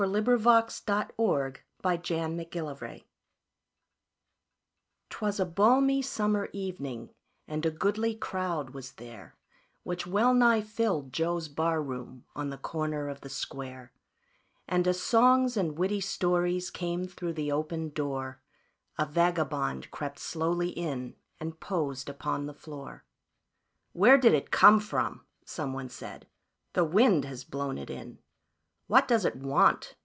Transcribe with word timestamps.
Y 0.03 0.03
Z 0.07 0.21
The 0.21 0.37
Face 0.39 0.81
on 0.89 1.07
the 1.13 1.13
Barroom 1.83 2.75
Floor 2.75 2.99
'TWAS 5.11 5.39
a 5.39 5.45
balmy 5.45 6.01
summer 6.01 6.49
evening, 6.51 7.11
and 7.47 7.63
a 7.63 7.69
goodly 7.69 8.15
crowd 8.15 8.71
was 8.71 8.93
there, 8.93 9.37
Which 9.83 10.07
well 10.07 10.33
nigh 10.33 10.61
filled 10.61 11.13
Joe's 11.13 11.49
barroom, 11.49 12.25
on 12.35 12.49
the 12.49 12.57
corner 12.57 13.09
of 13.09 13.21
the 13.21 13.29
square; 13.29 13.93
And 14.67 14.87
as 14.87 14.99
songs 14.99 15.55
and 15.55 15.77
witty 15.77 16.01
stories 16.01 16.71
came 16.71 17.05
through 17.05 17.33
the 17.33 17.51
open 17.51 17.89
door, 17.89 18.41
A 18.97 19.05
vagabond 19.05 19.91
crept 19.91 20.17
slowly 20.17 20.69
in 20.69 21.15
and 21.39 21.59
posed 21.59 22.09
upon 22.09 22.47
the 22.47 22.55
floor. 22.55 23.05
"Where 23.93 24.17
did 24.17 24.33
it 24.33 24.49
come 24.49 24.79
from?" 24.79 25.27
someone 25.45 25.89
said." 25.89 26.25
The 26.73 26.85
wind 26.85 27.23
has 27.25 27.43
blown 27.43 27.77
it 27.77 27.91
in." 27.91 28.17
"What 28.87 29.07
does 29.07 29.23
it 29.23 29.37
want?" 29.37 29.95